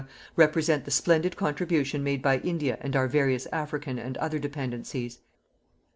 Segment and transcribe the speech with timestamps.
[0.35, 5.19] represent the splendid contribution made by India and our various African and other Dependencies.